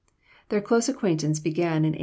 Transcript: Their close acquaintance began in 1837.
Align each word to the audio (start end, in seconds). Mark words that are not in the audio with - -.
Their 0.49 0.61
close 0.61 0.89
acquaintance 0.89 1.39
began 1.39 1.85
in 1.85 1.93
1837. 1.93 1.99